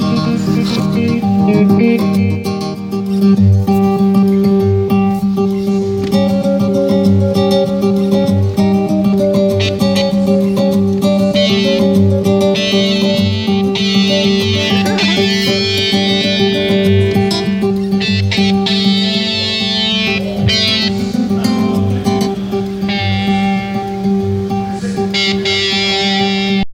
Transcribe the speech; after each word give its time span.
Música 0.00 1.43